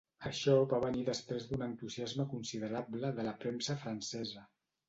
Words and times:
Això 0.27 0.53
va 0.71 0.79
venir 0.85 1.03
després 1.09 1.45
d'un 1.51 1.65
entusiasme 1.67 2.27
considerable 2.33 3.15
de 3.21 3.27
la 3.29 3.35
premsa 3.45 3.77
francesa. 3.85 4.47